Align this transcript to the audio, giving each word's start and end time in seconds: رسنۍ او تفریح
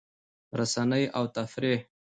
رسنۍ 0.59 1.03
او 1.17 1.23
تفریح 1.35 1.79